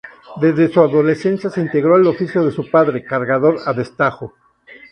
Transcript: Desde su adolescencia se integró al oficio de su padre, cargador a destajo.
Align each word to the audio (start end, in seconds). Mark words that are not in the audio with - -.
Desde 0.37 0.73
su 0.73 0.79
adolescencia 0.81 1.51
se 1.51 1.61
integró 1.61 1.93
al 1.93 2.07
oficio 2.07 2.43
de 2.43 2.51
su 2.51 2.67
padre, 2.71 3.05
cargador 3.05 3.59
a 3.67 3.71
destajo. 3.73 4.33